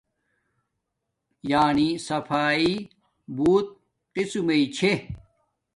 [1.49, 2.69] یانی صفایݵ
[3.35, 3.67] بوتک
[4.13, 4.91] قسمہ چھے